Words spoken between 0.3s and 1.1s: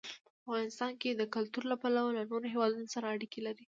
افغانستان